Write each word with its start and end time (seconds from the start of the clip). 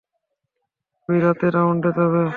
তুই 1.09 1.17
রাতের 1.19 1.51
রাউন্ডে 1.55 1.89
যাবে। 1.97 2.23